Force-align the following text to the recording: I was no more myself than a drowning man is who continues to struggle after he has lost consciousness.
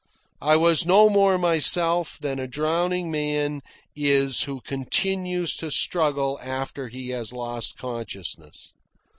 I 0.41 0.55
was 0.55 0.83
no 0.83 1.09
more 1.09 1.37
myself 1.37 2.17
than 2.19 2.39
a 2.39 2.47
drowning 2.47 3.11
man 3.11 3.61
is 3.95 4.41
who 4.45 4.59
continues 4.59 5.55
to 5.57 5.69
struggle 5.69 6.39
after 6.41 6.87
he 6.87 7.09
has 7.09 7.31
lost 7.31 7.77
consciousness. 7.77 8.73